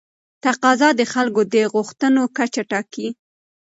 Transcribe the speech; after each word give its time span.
تقاضا 0.43 0.89
د 0.99 1.01
خلکو 1.13 1.41
د 1.53 1.55
غوښتنو 1.73 2.23
کچه 2.37 2.61
ټاکي. 2.71 3.07